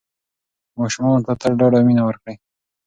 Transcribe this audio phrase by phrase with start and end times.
[0.79, 2.35] ماشومانو ته تل ډاډ او مینه ورکړئ.